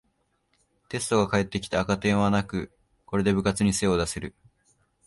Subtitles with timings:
[0.89, 2.71] テストが返ってきて赤点はなく、
[3.05, 4.33] これで部活に精を出せる